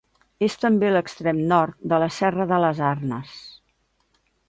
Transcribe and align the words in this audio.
És 0.45 0.55
també 0.63 0.89
l'extrem 0.93 1.43
nord 1.53 1.85
de 1.93 2.01
la 2.05 2.09
Serra 2.17 2.51
de 2.53 2.61
les 2.67 2.85
Arnes. 2.91 3.39